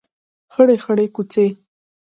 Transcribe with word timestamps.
خړې 0.53 0.75
خړۍ 0.83 1.07
کوڅې 1.15 1.45